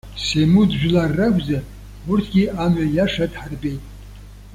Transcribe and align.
Семуд 0.27 0.69
жәлар 0.79 1.09
ракәзар, 1.17 1.63
урҭгьы 2.09 2.43
амҩа 2.63 2.85
иаша 2.95 3.25
дҳарбеит. 3.31 3.83